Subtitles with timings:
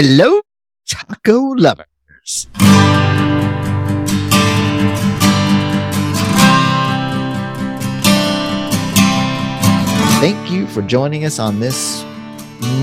[0.00, 0.40] Hello,
[0.88, 2.46] taco lovers.
[10.20, 12.04] Thank you for joining us on this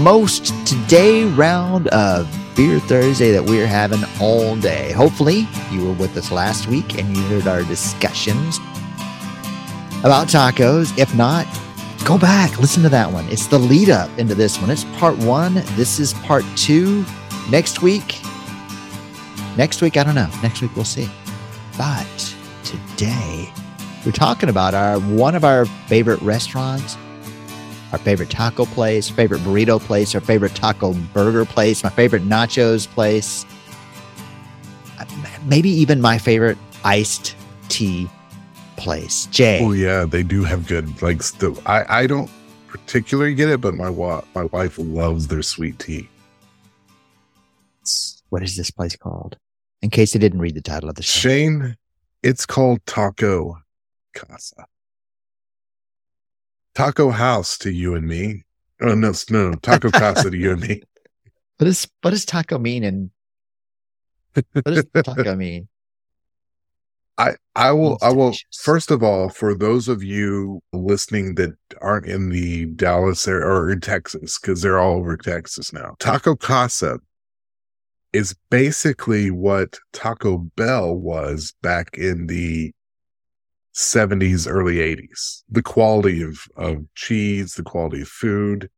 [0.01, 4.91] most today round of Beer Thursday that we're having all day.
[4.91, 8.57] Hopefully, you were with us last week and you heard our discussions
[10.03, 10.91] about tacos.
[10.97, 11.47] If not,
[12.05, 13.27] go back, listen to that one.
[13.29, 14.69] It's the lead up into this one.
[14.69, 15.55] It's part one.
[15.75, 17.03] This is part two.
[17.49, 18.21] Next week,
[19.57, 20.29] next week, I don't know.
[20.41, 21.09] Next week, we'll see.
[21.77, 23.51] But today,
[24.05, 26.97] we're talking about our one of our favorite restaurants
[27.91, 32.87] our favorite taco place, favorite burrito place, our favorite taco burger place, my favorite nachos
[32.87, 33.45] place,
[35.45, 37.37] maybe even my favorite iced
[37.69, 38.09] tea
[38.77, 39.27] place.
[39.27, 39.59] Jay.
[39.61, 42.29] Oh yeah, they do have good like still I I don't
[42.67, 46.09] particularly get it, but my wa- my wife loves their sweet tea.
[48.29, 49.37] What is this place called?
[49.81, 51.19] In case they didn't read the title of the show.
[51.19, 51.77] Shayne,
[52.23, 53.59] it's called Taco
[54.13, 54.65] Casa.
[56.73, 58.43] Taco House to you and me.
[58.81, 60.81] Oh no, no, Taco Casa to you and me.
[61.57, 63.11] What does what does taco mean and
[64.33, 65.69] what does taco mean?
[67.17, 72.05] I I will I will first of all for those of you listening that aren't
[72.05, 75.95] in the Dallas area or in Texas because they're all over Texas now.
[75.99, 76.99] Taco Casa
[78.11, 82.71] is basically what Taco Bell was back in the
[83.73, 85.43] 70s, early 80s.
[85.49, 88.69] The quality of, of cheese, the quality of food,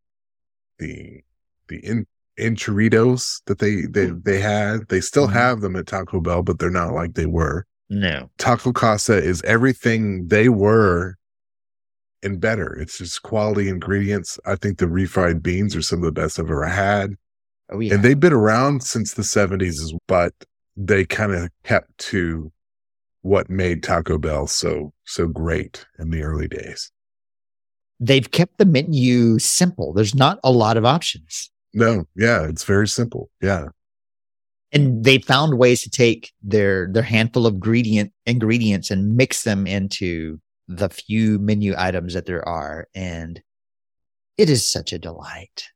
[0.79, 1.21] the
[1.67, 2.07] the in,
[2.39, 4.19] enchiritos that they they hmm.
[4.23, 4.87] they had.
[4.89, 5.33] They still mm-hmm.
[5.33, 7.65] have them at Taco Bell, but they're not like they were.
[7.89, 8.29] No.
[8.37, 11.15] Taco Casa is everything they were
[12.23, 12.73] and better.
[12.73, 14.39] It's just quality ingredients.
[14.45, 17.15] I think the refried beans are some of the best I've ever had.
[17.69, 17.93] Oh, yeah.
[17.93, 20.33] And they've been around since the 70s, but
[20.75, 22.51] they kind of kept to
[23.21, 26.91] what made Taco Bell so so great in the early days.
[27.99, 29.91] They've kept the menu simple.
[29.91, 31.51] There's not a lot of options.
[31.73, 33.29] No, yeah, it's very simple.
[33.41, 33.69] Yeah.
[34.71, 39.65] And they found ways to take their their handful of ingredient ingredients and mix them
[39.65, 43.41] into the few menu items that there are and
[44.37, 45.69] it is such a delight.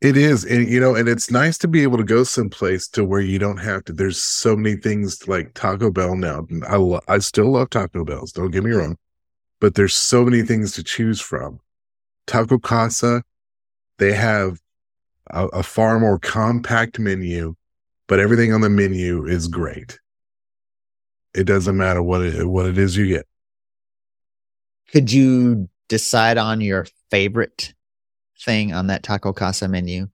[0.00, 0.44] It is.
[0.46, 3.38] And, you know, and it's nice to be able to go someplace to where you
[3.38, 3.92] don't have to.
[3.92, 6.46] There's so many things like Taco Bell now.
[6.66, 8.32] I, lo- I still love Taco Bells.
[8.32, 8.96] Don't get me wrong.
[9.60, 11.60] But there's so many things to choose from.
[12.26, 13.22] Taco Casa,
[13.98, 14.58] they have
[15.28, 17.54] a, a far more compact menu,
[18.10, 20.00] but everything on the menu is great.
[21.32, 23.24] It doesn't matter what it, what it is you get.
[24.90, 27.72] Could you decide on your favorite
[28.40, 30.08] thing on that Taco Casa menu?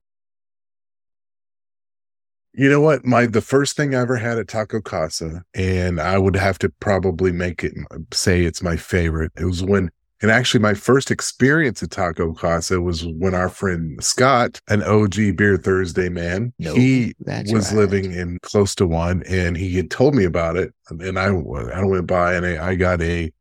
[2.53, 3.03] You know what?
[3.03, 6.69] My the first thing I ever had at Taco Casa, and I would have to
[6.69, 7.73] probably make it
[8.13, 9.31] say it's my favorite.
[9.35, 9.89] It was when
[10.21, 15.35] and actually, my first experience at Taco Casa was when our friend Scott, an OG
[15.35, 17.79] Beer Thursday man, he was right.
[17.79, 20.73] living in close to one, and he had told me about it.
[20.89, 23.31] And I, I went by and I, I got a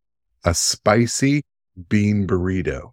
[0.46, 1.42] a spicy
[1.88, 2.92] bean burrito.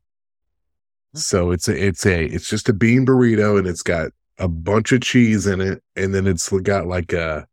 [1.14, 4.92] So it's a, it's a, it's just a bean burrito and it's got a bunch
[4.92, 5.82] of cheese in it.
[5.96, 7.48] And then it's got like a,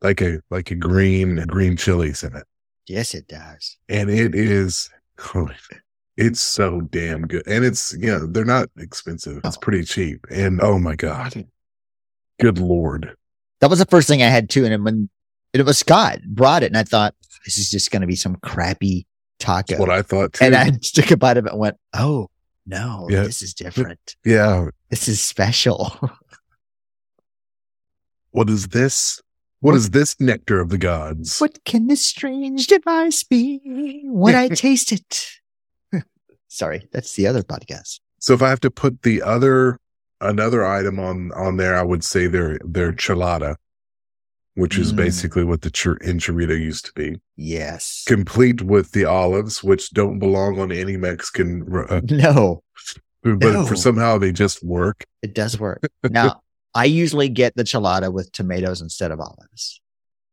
[0.00, 2.44] like a, like a green, green chilies in it.
[2.88, 3.76] Yes, it does.
[3.88, 4.88] And it is,
[5.34, 5.48] oh,
[6.16, 7.46] it's so damn good.
[7.46, 9.40] And it's, you know, they're not expensive.
[9.44, 10.26] It's pretty cheap.
[10.30, 11.46] And oh my God,
[12.40, 13.16] good Lord.
[13.60, 14.64] That was the first thing I had too.
[14.64, 15.08] And when
[15.52, 18.36] it was Scott brought it and I thought, this is just going to be some
[18.36, 19.06] crappy
[19.38, 19.66] taco.
[19.68, 20.44] That's what I thought too.
[20.44, 22.28] And I took a bite of it and went, oh,
[22.66, 23.22] no, yeah.
[23.22, 24.16] this is different.
[24.24, 24.68] Yeah.
[24.90, 25.96] This is special.
[28.30, 29.21] what is this?
[29.62, 31.38] What, is this nectar of the gods?
[31.38, 35.26] What can this strange device be when I taste it?
[36.48, 38.00] Sorry, that's the other podcast.
[38.18, 39.78] So if I have to put the other
[40.20, 43.56] another item on on there, I would say their their chelada
[44.54, 44.96] which is mm.
[44.96, 47.20] basically what the chur- enchilada used to be.
[47.36, 48.04] Yes.
[48.06, 51.66] Complete with the olives, which don't belong on any Mexican.
[51.88, 52.62] Uh, no.
[53.24, 53.64] But no.
[53.66, 55.04] for somehow they just work.
[55.22, 55.88] It does work.
[56.02, 56.41] Now,
[56.74, 59.80] I usually get the chelada with tomatoes instead of olives.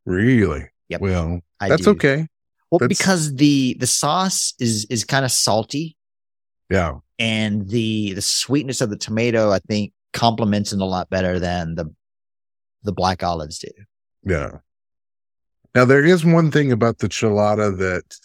[0.06, 0.69] Really?
[0.89, 1.01] Yep.
[1.01, 1.91] Well, I that's do.
[1.91, 2.27] okay.
[2.71, 2.88] Well, that's...
[2.88, 5.97] because the the sauce is is kind of salty.
[6.69, 7.00] Yeah.
[7.18, 11.75] And the the sweetness of the tomato, I think, complements it a lot better than
[11.75, 11.94] the
[12.83, 13.69] the black olives do.
[14.24, 14.59] Yeah.
[15.75, 18.15] Now there is one thing about the chelada that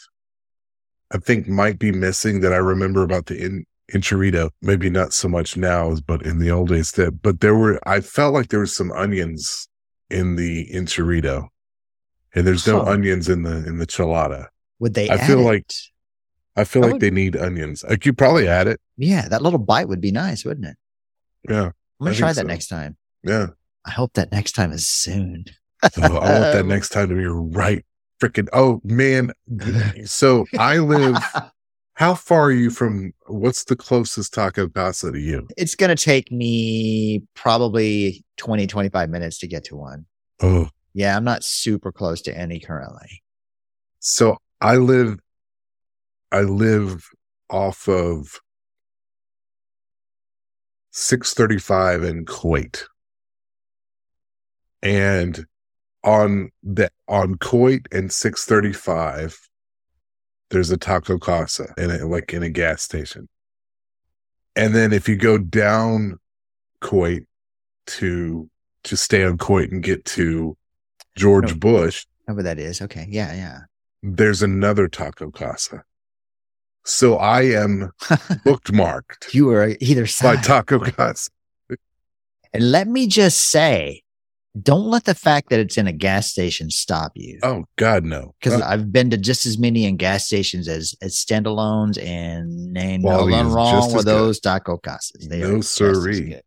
[1.12, 4.51] I think might be missing that I remember about the in enchilada.
[4.63, 7.79] Maybe not so much now, but in the old days, that but there were.
[7.87, 9.69] I felt like there was some onions
[10.11, 11.49] in the in enchilada,
[12.35, 12.91] and there's no Huh.
[12.93, 14.47] onions in the in the chelada.
[14.81, 15.09] Would they?
[15.11, 15.45] I feel it?
[15.45, 15.73] like-
[16.57, 17.83] I feel I like would- they need onions.
[17.89, 18.81] Like you probably add it.
[18.97, 20.77] yeah, that little bite would be nice, wouldn't it?
[21.49, 22.43] Yeah, I'm gonna I try that so.
[22.47, 22.97] next time.
[23.25, 23.49] yeah.
[23.87, 25.45] I hope that next time is soon.
[25.83, 26.23] Oh, I want
[26.55, 27.85] that next time to be right.
[28.21, 29.33] Freaking oh man.
[30.07, 31.17] So I live.
[31.94, 33.12] How far are you from?
[33.26, 35.46] What's the closest taco casa to you?
[35.56, 40.06] It's gonna take me probably 20, 25 minutes to get to one.
[40.43, 43.23] Oh, Yeah, I'm not super close to any currently.
[44.00, 45.19] so I live.
[46.32, 47.06] I live
[47.49, 48.40] off of
[50.90, 52.87] six thirty five in Coit,
[54.82, 55.47] and
[56.02, 59.38] on the on Coit and six thirty five,
[60.50, 63.29] there's a taco casa in it, like in a gas station.
[64.56, 66.19] And then if you go down
[66.81, 67.25] Coit
[67.87, 68.49] to
[68.85, 70.56] to stay on Coit and get to
[71.17, 71.58] George No.
[71.58, 72.81] Bush, oh, Whatever that is.
[72.82, 73.06] Okay.
[73.08, 73.58] Yeah, yeah.
[74.02, 75.82] there's another taco casa.
[76.85, 77.90] So I am
[78.44, 80.37] bookmarked you are either side.
[80.37, 81.31] by taco casa.
[82.52, 84.02] and let me just say,
[84.61, 87.39] don't let the fact that it's in a gas station stop you.
[87.43, 88.35] Oh God, no!
[88.41, 92.77] Because Uh, I've been to just as many in gas stations as as standalones, and
[92.79, 94.12] ain't nothing wrong with good.
[94.12, 95.27] those taco casas.
[95.29, 96.41] They No are just as siree.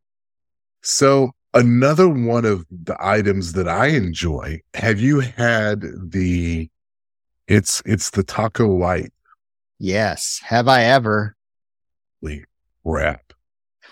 [0.81, 4.62] so another one of the items that I enjoy.
[4.74, 6.69] Have you had the?
[7.48, 9.12] It's it's the taco light
[9.80, 10.39] Yes.
[10.44, 11.36] Have I ever?
[12.83, 13.26] wrap.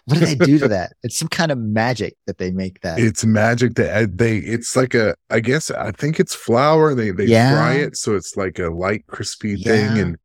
[0.06, 0.94] What do they do to that?
[1.04, 3.00] It's some kind of magic that they make that.
[3.00, 4.38] It's magic that uh, they.
[4.38, 5.16] It's like a.
[5.30, 6.94] I guess I think it's flour.
[6.94, 7.54] They they Yeah.
[7.56, 10.18] fry it so it's like a light crispy thing, and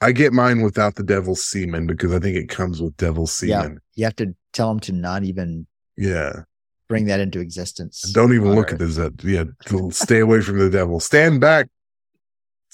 [0.00, 3.62] I get mine without the devil's semen because I think it comes with devil's Yeah.
[3.62, 3.78] semen.
[3.94, 5.66] you have to tell them to not even
[5.96, 6.42] Yeah.
[6.88, 8.02] bring that into existence.
[8.12, 8.98] Don't even look at this.
[9.22, 9.44] Yeah.
[9.90, 11.00] Stay away from the devil.
[11.00, 11.68] Stand back,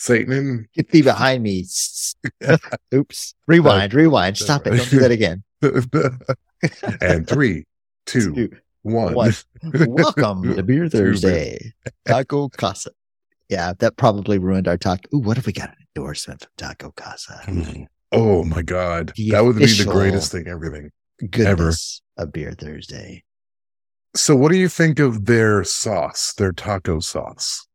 [0.00, 0.66] Satan.
[0.74, 1.66] Get thee behind me.
[2.94, 3.34] Oops.
[3.46, 4.38] Rewind, rewind.
[4.38, 4.70] Stop it.
[4.70, 5.42] Don't do that again.
[7.02, 7.66] and three,
[8.06, 8.50] two, Two,
[8.80, 9.12] one.
[9.12, 9.34] one.
[9.62, 11.74] Welcome to Beer Thursday.
[12.08, 12.92] Taco Casa.
[13.50, 15.00] Yeah, that probably ruined our talk.
[15.12, 17.38] Ooh, what if we got an endorsement from Taco Casa?
[17.44, 17.86] Mm.
[18.10, 19.12] Oh my God.
[19.16, 20.90] The that would be the greatest thing everything.
[21.30, 23.22] Goodness of Beer Thursday.
[24.16, 27.66] So what do you think of their sauce, their taco sauce?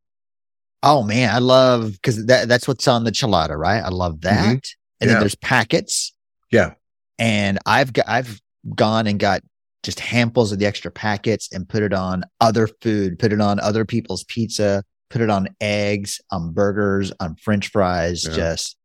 [0.85, 3.83] Oh man, I love because that, that's what's on the chelada, right?
[3.83, 4.35] I love mm-hmm.
[4.35, 4.51] that.
[4.53, 4.61] And
[5.01, 5.07] Yeah.
[5.07, 6.13] then there's packets.
[6.51, 6.73] Yeah.
[7.19, 8.39] And I've got I've
[8.75, 9.41] gone and got
[9.83, 13.59] just handfuls of the extra packets and put it on other food, put it on
[13.59, 18.25] other people's pizza, put it on eggs, on burgers, on French fries.
[18.25, 18.35] Yeah.
[18.35, 18.77] Just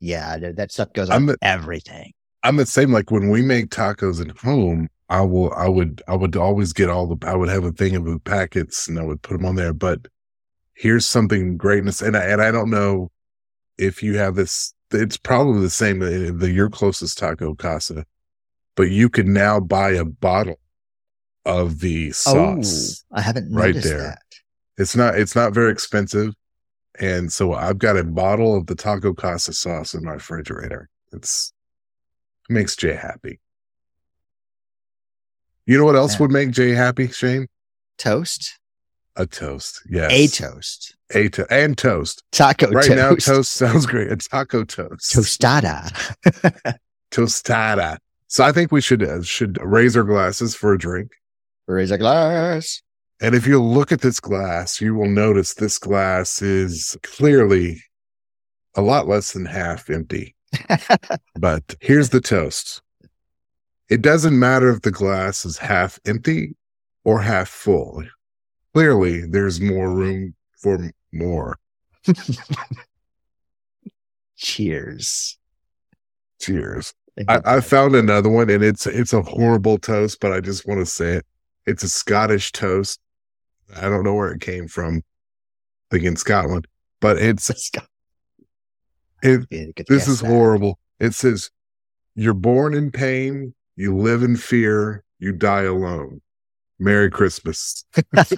[0.00, 2.12] yeah, that stuff goes I'm on the- everything.
[2.44, 2.92] I'm the same.
[2.92, 6.88] Like when we make tacos at home, I will, I would, I would always get
[6.88, 9.44] all the, I would have a thing of the packets and I would put them
[9.44, 9.72] on there.
[9.72, 10.06] But
[10.78, 13.10] here's something greatness, and I, and I don't know
[13.76, 14.74] if you have this.
[14.92, 16.00] It's probably the same.
[16.02, 18.06] uh, The your closest taco casa,
[18.76, 20.60] but you can now buy a bottle
[21.44, 23.04] of the sauce.
[23.12, 23.98] Oh, I haven't right noticed there.
[23.98, 24.22] that.
[24.78, 26.34] It's not, it's not very expensive,
[27.00, 30.88] and so I've got a bottle of the taco casa sauce in my refrigerator.
[31.12, 31.52] It's
[32.48, 33.40] makes Jay happy.
[35.66, 36.20] You know what else Yeah.
[36.20, 37.48] would make Jay happy, Shayne?
[37.98, 38.57] Toast,
[39.18, 39.82] A toast.
[39.90, 40.10] Yes.
[40.12, 42.22] a toast, A to- and toast.
[42.32, 42.74] taco toast.
[42.74, 44.10] right toast, now, toast sounds great.
[44.10, 45.14] A taco toast.
[45.14, 45.90] tostada.
[47.10, 47.98] Tostada.
[48.28, 51.12] So I think we should uh, should raise our glasses for a drink.
[51.66, 52.82] Raise a glass.
[53.20, 57.82] And if you look at this glass, you will notice this glass is clearly
[58.76, 60.36] a lot less than half empty.
[61.38, 62.82] But here's the toast.
[63.88, 66.54] It doesn't matter if the glass is half empty
[67.04, 68.04] or half full.
[68.78, 70.78] Clearly, there's more room for
[71.12, 71.58] more.
[74.36, 75.36] Cheers.
[76.40, 76.94] Cheers.
[77.26, 80.78] I, I found another one and it's it's a horrible toast, but I just want
[80.78, 81.26] to say it.
[81.66, 83.00] It's a Scottish toast.
[83.74, 85.02] I don't know where it came from.
[85.90, 86.68] Like in Scotland.
[87.00, 87.50] But it's
[89.24, 89.48] it
[89.88, 90.78] this is horrible.
[91.00, 91.50] It says,
[92.14, 96.20] You're born in pain, you live in fear, you die alone.
[96.78, 97.84] Merry Christmas.
[98.12, 98.30] Let's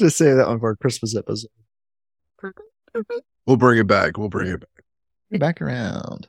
[0.00, 1.50] just say that on our Christmas episode.
[3.46, 4.18] we'll bring it back.
[4.18, 5.40] We'll bring it back.
[5.40, 6.28] Back around.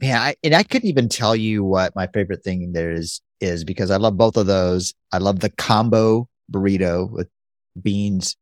[0.00, 3.64] Yeah, I, and I couldn't even tell you what my favorite thing there is is
[3.64, 4.94] because I love both of those.
[5.12, 7.28] I love the combo burrito with
[7.80, 8.36] beans,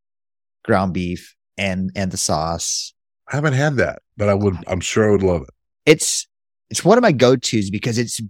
[0.64, 2.93] ground beef, and and the sauce.
[3.31, 4.57] I haven't had that, but I would.
[4.66, 5.50] I'm sure I would love it.
[5.87, 6.26] It's
[6.75, 8.21] it's one of my go tos because it's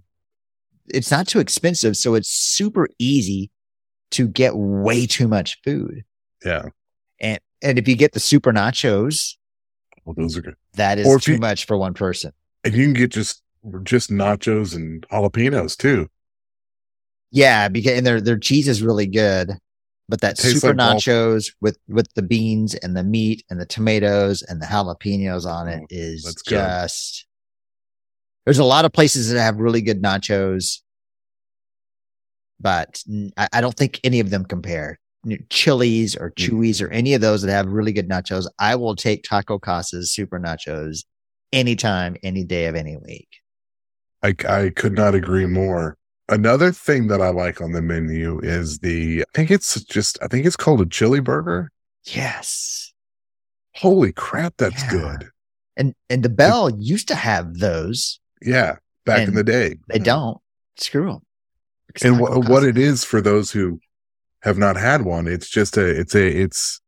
[0.89, 3.49] it's not too expensive, so it's super easy
[4.11, 6.03] to get way too much food.
[6.45, 6.65] Yeah,
[7.19, 9.33] And and if you get the super nachos,
[10.05, 10.55] well, those are good.
[10.73, 12.33] that is Or too you- much for one person.
[12.63, 13.41] And you can get just
[13.81, 16.07] just nachos and jalapenos too.
[17.31, 19.53] Yeah, because and their their cheese is really good,
[20.07, 23.65] but that super like ball- nachos with with the beans and the meat and the
[23.65, 27.25] tomatoes and the jalapenos on it Oh, is just.
[28.45, 30.81] There's a lot of places that have really good nachos,
[32.59, 33.03] but
[33.37, 34.99] I don't think any of them compare.
[35.23, 36.35] You know, Chili's or Mm.
[36.49, 38.45] Chuy's or any of those that have really good nachos.
[38.59, 41.03] I will take Taco Casa's super nachos
[41.51, 43.27] anytime, any day of any week.
[44.21, 45.97] I I could not agree more.
[46.29, 50.27] Another thing that I like on the menu is the I think it's just I
[50.27, 51.71] think it's called a chili burger.
[52.03, 52.93] Yes.
[53.75, 54.89] Holy crap, that's Yeah.
[54.91, 55.29] good.
[55.75, 58.19] And and the Bell used to have those.
[58.45, 59.75] Yeah, back in the day.
[59.87, 60.37] They don't.
[60.77, 61.21] Screw them.
[62.03, 63.79] and what what it is for those who
[64.41, 66.79] have not had one it's just a it's a it's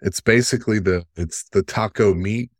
[0.00, 2.50] it's basically the it's the taco meat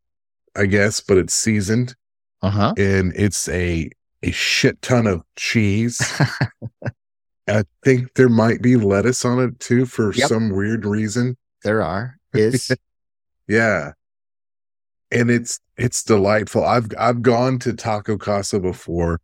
[0.56, 1.94] i guess but it's seasoned
[2.42, 2.74] Uh huh.
[2.76, 3.88] and it's a
[4.22, 5.98] a shit ton of cheese
[7.48, 10.28] i think there might be lettuce on it too for Yep.
[10.28, 12.72] some weird reason there are is
[13.48, 13.92] yeah
[15.12, 19.20] and it's it's delightful i've i've gone to taco casa before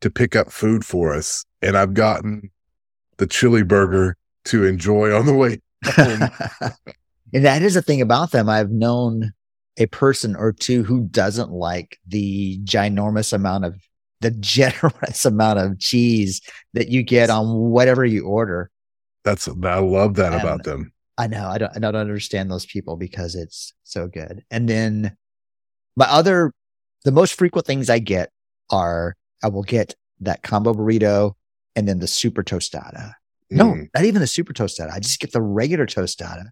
[0.00, 2.50] to pick up food for us and i've gotten
[3.16, 5.60] the chili burger to enjoy on the way
[7.32, 8.48] and that is the thing about them.
[8.48, 9.32] I've known
[9.76, 13.74] a person or two who doesn't like the ginormous amount of
[14.20, 16.40] the generous amount of cheese
[16.72, 18.70] that you get on whatever you order.
[19.24, 21.46] that's i love that And- about them I know.
[21.46, 24.42] I don't, I don't understand those people because it's so good.
[24.50, 25.16] And then
[25.96, 26.52] my other,
[27.04, 28.30] the most frequent things I get
[28.70, 31.34] are I will get that combo burrito
[31.76, 33.12] and then the super tostada.
[33.50, 33.88] No, Mm.
[33.94, 34.90] not even the super tostada.
[34.92, 36.46] I just get the regular tostada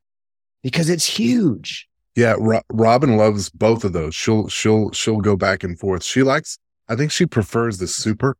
[0.63, 1.89] because it's huge.
[2.15, 6.23] yeah Ro- robin loves both of those she'll she'll she'll go back and forth she
[6.23, 6.59] likes
[6.91, 8.37] i think she prefers the super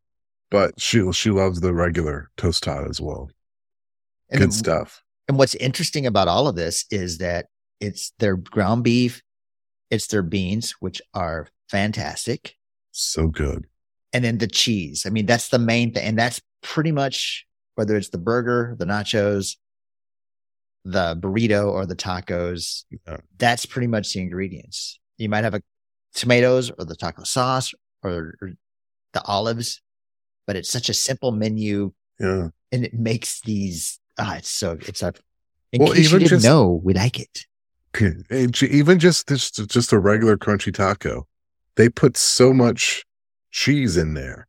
[0.51, 3.31] but she she loves the regular tostada as well
[4.29, 7.47] And, good stuff and what's interesting about all of this is that
[7.81, 9.23] it's their ground beef,
[9.93, 12.57] it's their beans, which are fantastic.
[12.91, 13.67] so good
[14.13, 15.05] and then the cheese.
[15.07, 16.05] I mean, that's the main thing.
[16.05, 17.47] And that's pretty much
[17.77, 19.57] whether it's the burger, the nachos,
[20.85, 22.85] the burrito, or the tacos.
[23.07, 23.19] Yeah.
[23.39, 24.99] That's pretty much the ingredients.
[25.17, 25.63] You might have a
[26.15, 27.73] tomatoes or the taco sauce
[28.03, 28.51] or, or
[29.15, 29.81] the olives,
[30.47, 35.03] but it's such a simple menu yeah and it makes these, ah, it's so, it's
[35.03, 35.13] a,
[35.73, 37.47] in Well, case you didn't just- know, we like it.
[38.01, 41.27] Even just this just a regular crunchy taco
[41.77, 43.05] they put so much
[43.51, 44.47] cheese in there.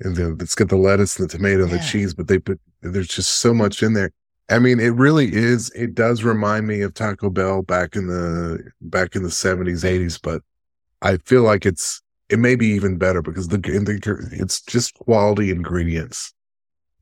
[0.00, 2.60] And the, it's got the lettuce and the tomato and the cheese but they put
[2.82, 4.12] there's just so much in there.
[4.50, 8.70] I mean it really is it does remind me of taco bell back in the
[8.80, 10.42] back in the 70s 80s but
[11.02, 15.50] i feel like it's it may be even better because the, the it's just quality
[15.50, 16.32] ingredients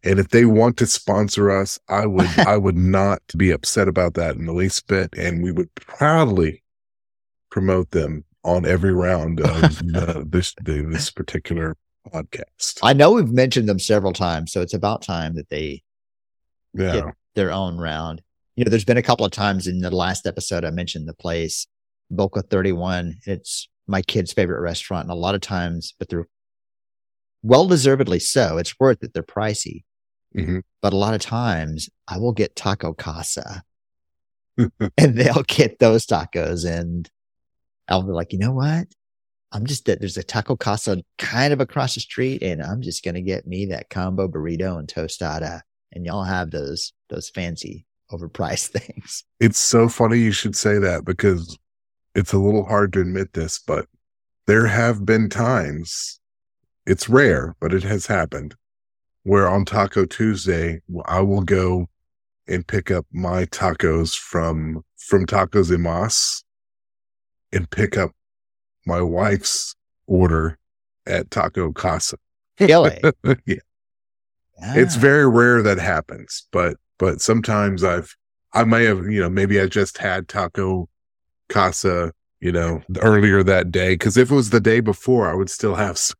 [0.05, 4.15] and if they want to sponsor us, I would I would not be upset about
[4.15, 6.63] that in the least bit, and we would proudly
[7.51, 11.77] promote them on every round of the, this the, this particular
[12.13, 12.79] podcast.
[12.83, 15.83] I know we've mentioned them several times, so it's about time that they
[16.75, 18.23] yeah, get their own round.
[18.57, 21.15] You know, there's been a couple of times in the last episode I mentioned the
[21.15, 21.67] place,
[22.11, 23.17] Boca 31.
[23.27, 26.29] It's my kid's favorite restaurant, and a lot of times, but they're
[27.43, 28.59] well deservedly so.
[28.59, 29.13] It's worth it.
[29.15, 29.85] They're pricey,
[30.37, 30.63] Mhm.
[30.83, 33.63] but a lot of times I will get Taco Casa,
[34.57, 37.09] and they'll get those tacos, and
[37.89, 38.89] I'll be like, you know what?
[39.53, 43.05] I'm just that there's a Taco Casa kind of across the street, and I'm just
[43.05, 45.61] gonna get me that combo burrito and tostada
[45.93, 49.25] and y'all have those those fancy overpriced things.
[49.41, 51.57] it's so funny you should say that because
[52.17, 53.87] it's a little hard to admit this, but
[54.47, 56.21] there have been times.
[56.87, 58.57] It's rare, but it has happened
[59.25, 61.89] where on Taco Tuesday I will go
[62.47, 66.45] and pick up my tacos from from Tacos y Mas
[67.53, 68.13] and pick up
[68.87, 69.75] my wife's
[70.07, 70.59] order
[71.07, 72.17] at Taco Casa.
[72.61, 73.01] Really?
[73.47, 73.57] yeah.
[74.59, 78.15] It's Ah, very rare that happens, but but sometimes I've
[78.53, 80.89] I may have, you know, maybe I just had Taco
[81.49, 85.51] Casa, you know, earlier that day cuz if it was the day before I would
[85.51, 86.17] still have some.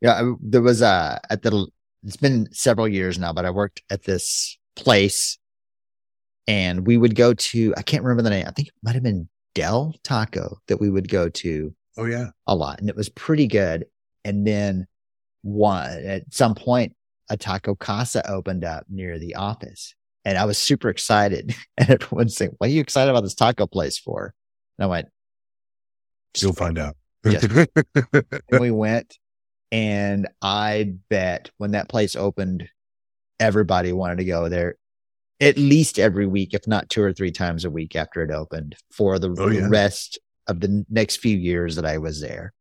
[0.00, 0.32] yeah.
[0.40, 1.66] There was a at the.
[2.04, 5.38] It's been several years now, but I worked at this place,
[6.46, 7.74] and we would go to.
[7.76, 8.46] I can't remember the name.
[8.46, 12.28] I think it might have been Del Taco that we would go to Oh yeah.
[12.46, 13.86] a lot, and it was pretty good.
[14.24, 14.86] And then
[15.42, 16.94] one at some point,
[17.30, 19.94] a taco casa opened up near the office,
[20.24, 21.54] and I was super excited.
[21.78, 24.34] And everyone's saying, "What are you excited about this taco place for?"
[24.78, 25.08] And I went,
[26.40, 26.96] You'll find out.
[27.24, 29.18] And we went,
[29.74, 32.68] and I bet when that place opened,
[33.40, 34.76] everybody wanted to go there
[35.40, 38.76] at least every week, if not two or three times a week after it opened
[38.92, 39.66] for the Oh, yeah.
[39.68, 42.52] rest of the next few years that I was there.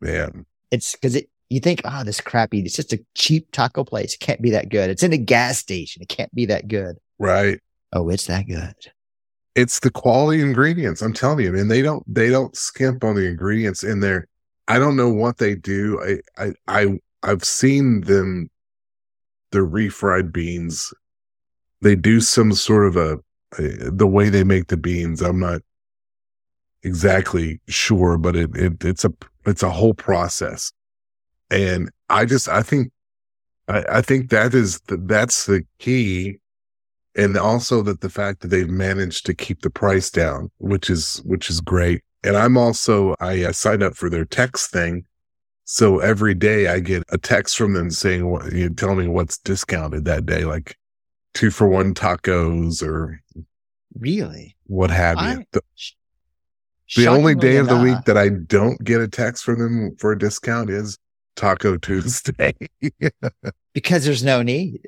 [0.00, 0.44] Man.
[0.72, 4.14] It's because it you think, oh, this crappy, it's just a cheap taco place.
[4.14, 4.90] It can't be that good.
[4.90, 6.02] It's in a gas station.
[6.02, 6.96] It can't be that good.
[7.20, 7.60] Right.
[7.92, 8.74] Oh, it's that good.
[9.54, 11.00] It's the quality ingredients.
[11.00, 14.26] I'm telling you, and they don't they don't skimp on the ingredients in there.
[14.68, 16.00] I don't know what they do.
[16.38, 18.50] I I, I I've seen them
[19.50, 20.92] the refried beans.
[21.80, 23.18] They do some sort of a,
[23.58, 25.20] a the way they make the beans.
[25.20, 25.62] I'm not
[26.82, 29.12] exactly sure, but it, it it's a
[29.46, 30.72] it's a whole process.
[31.50, 32.92] And I just I think
[33.68, 36.38] I, I think that is the, that's the key
[37.16, 41.22] and also that the fact that they've managed to keep the price down, which is
[41.24, 42.02] which is great.
[42.24, 45.04] And I'm also I uh, signed up for their text thing,
[45.64, 49.38] so every day I get a text from them saying what you tell me what's
[49.38, 50.76] discounted that day, like
[51.34, 53.20] two for one tacos or
[53.98, 54.56] Really?
[54.66, 55.24] what have you.
[55.24, 55.60] I- the
[56.96, 60.12] the only day of the week that I don't get a text from them for
[60.12, 60.98] a discount is
[61.36, 62.54] Taco Tuesday.
[63.72, 64.80] because there's no need.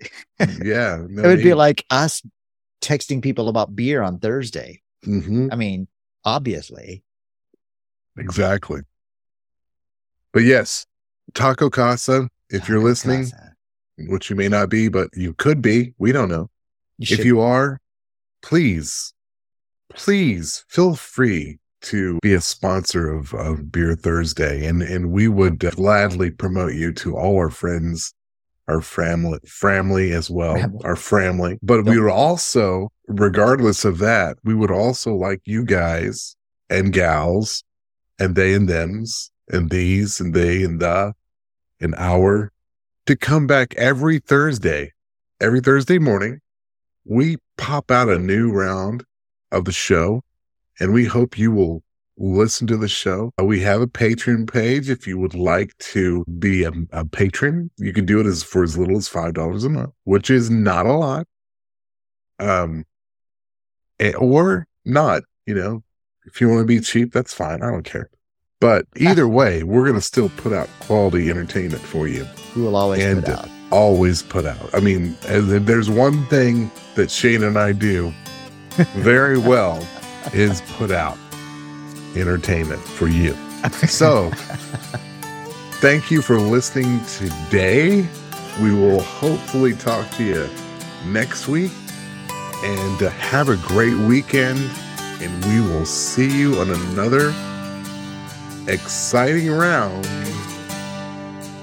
[0.63, 2.23] yeah, no it would be like us
[2.83, 4.83] texting people about beer on Thursday.
[5.05, 5.53] Mhm.
[5.53, 5.89] I mean,
[6.25, 7.03] obviously.
[8.19, 8.81] Exactly.
[10.33, 10.87] But yes,
[11.35, 13.55] Taco Casa, if you're listening, Casa.
[14.09, 16.51] which you may not be, but you could be, we don't know.
[16.99, 17.81] You if you are,
[18.43, 19.13] please,
[19.95, 24.67] please feel free to be a sponsor of, of Beer Thursday.
[24.67, 28.13] And, and we would gladly promote you to all our friends,
[28.67, 30.81] our family, family as well, Family.
[30.85, 31.59] our family.
[31.63, 36.35] But we would also, regardless of that, we would also like you guys
[36.69, 37.63] and gals
[38.19, 41.13] and they and thems and these and they and the
[41.81, 42.53] and our
[43.07, 44.93] to come back every Thursday,
[45.41, 46.41] every Thursday morning.
[47.05, 49.05] We pop out a new round
[49.53, 50.23] of the show
[50.81, 51.83] and we hope you will
[52.19, 53.33] listen to the show.
[53.41, 54.91] Uh, We have a Patreon page.
[54.91, 58.65] If you would like to be a, a patron, you can do it as for
[58.65, 61.27] as little as $5 a month, which is not a lot.
[62.39, 62.85] Um,
[64.01, 65.83] eh, or not, you know,
[66.27, 67.63] if you want to be cheap, that's fine.
[67.63, 68.11] I don't care.
[68.61, 72.27] But either way, we're going to still put out quality entertainment for you.
[72.55, 73.49] we will always and- put out.
[73.73, 74.73] Always put out.
[74.73, 78.15] I mean, there's one thing that Shayne and I do
[78.95, 79.85] very well
[80.33, 81.19] is put out
[82.15, 83.35] entertainment for you.
[83.89, 84.31] So,
[85.81, 88.07] thank you for listening today.
[88.63, 90.49] We will hopefully talk to you
[91.09, 91.73] next week
[92.63, 94.61] and uh, have a great weekend.
[95.21, 97.35] And we will see you on another
[98.69, 100.07] exciting round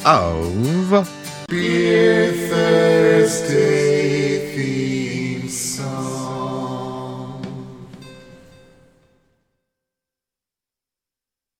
[0.06, 1.10] of
[1.48, 3.74] Beer Thursday